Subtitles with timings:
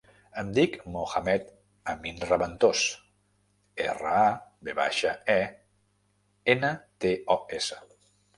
[0.41, 1.51] Em dic Mohamed
[1.93, 2.85] amin Raventos:
[3.85, 5.37] erra, a, ve baixa, e,
[6.57, 6.73] ena,
[7.05, 7.81] te, o, essa.